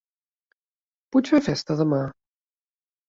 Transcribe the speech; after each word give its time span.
Puc 1.17 1.31
fer 1.33 1.43
festa 1.49 1.77
demà? 1.83 2.01